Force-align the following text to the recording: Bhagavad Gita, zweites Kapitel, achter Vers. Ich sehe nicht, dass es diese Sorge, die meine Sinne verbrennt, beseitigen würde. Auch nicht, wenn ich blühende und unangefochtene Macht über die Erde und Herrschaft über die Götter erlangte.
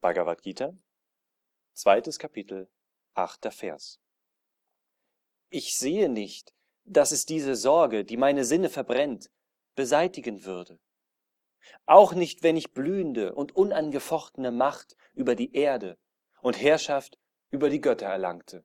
Bhagavad 0.00 0.40
Gita, 0.40 0.72
zweites 1.74 2.18
Kapitel, 2.18 2.70
achter 3.12 3.50
Vers. 3.50 4.00
Ich 5.50 5.76
sehe 5.76 6.08
nicht, 6.08 6.54
dass 6.84 7.12
es 7.12 7.26
diese 7.26 7.54
Sorge, 7.54 8.04
die 8.04 8.16
meine 8.16 8.44
Sinne 8.44 8.70
verbrennt, 8.70 9.30
beseitigen 9.74 10.44
würde. 10.44 10.80
Auch 11.84 12.14
nicht, 12.14 12.42
wenn 12.42 12.56
ich 12.56 12.72
blühende 12.72 13.34
und 13.34 13.54
unangefochtene 13.54 14.50
Macht 14.50 14.96
über 15.12 15.34
die 15.34 15.52
Erde 15.54 15.98
und 16.40 16.58
Herrschaft 16.58 17.18
über 17.50 17.68
die 17.68 17.82
Götter 17.82 18.06
erlangte. 18.06 18.64